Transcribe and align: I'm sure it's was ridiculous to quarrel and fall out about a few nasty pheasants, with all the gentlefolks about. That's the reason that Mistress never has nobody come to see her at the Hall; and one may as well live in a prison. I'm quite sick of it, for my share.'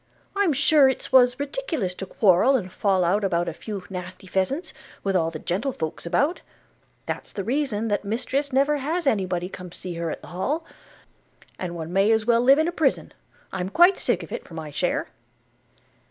I'm 0.35 0.51
sure 0.51 0.89
it's 0.89 1.11
was 1.11 1.39
ridiculous 1.39 1.93
to 1.93 2.07
quarrel 2.07 2.55
and 2.55 2.71
fall 2.73 3.03
out 3.03 3.23
about 3.23 3.47
a 3.47 3.53
few 3.53 3.83
nasty 3.87 4.25
pheasants, 4.25 4.73
with 5.03 5.15
all 5.15 5.29
the 5.29 5.37
gentlefolks 5.37 6.07
about. 6.07 6.41
That's 7.05 7.31
the 7.31 7.43
reason 7.43 7.87
that 7.89 8.03
Mistress 8.03 8.51
never 8.51 8.77
has 8.77 9.05
nobody 9.05 9.47
come 9.47 9.69
to 9.69 9.77
see 9.77 9.93
her 9.93 10.09
at 10.09 10.23
the 10.23 10.29
Hall; 10.29 10.65
and 11.59 11.75
one 11.75 11.93
may 11.93 12.09
as 12.09 12.25
well 12.25 12.41
live 12.41 12.57
in 12.57 12.67
a 12.67 12.71
prison. 12.71 13.13
I'm 13.53 13.69
quite 13.69 13.99
sick 13.99 14.23
of 14.23 14.31
it, 14.31 14.43
for 14.43 14.55
my 14.55 14.71
share.' 14.71 15.09